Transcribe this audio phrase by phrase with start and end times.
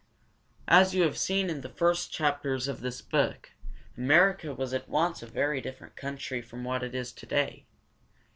[0.67, 3.51] As you have seen in the first chapters of this book,
[3.95, 7.67] America was once a very different country from what it is to day.